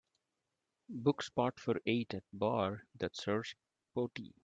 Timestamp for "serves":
3.15-3.53